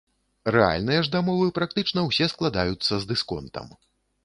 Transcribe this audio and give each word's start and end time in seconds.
Рэальныя 0.55 1.03
ж 1.07 1.11
дамовы 1.15 1.51
практычна 1.59 2.07
ўсе 2.09 2.31
складаюцца 2.33 2.93
з 3.03 3.13
дысконтам. 3.15 3.73